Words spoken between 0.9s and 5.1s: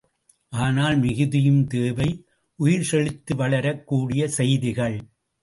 மிகுதியும் தேவை உயிர் செழித்து வளரக் கூடிய செய்திகள்!